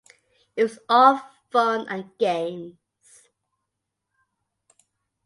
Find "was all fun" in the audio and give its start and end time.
0.63-1.85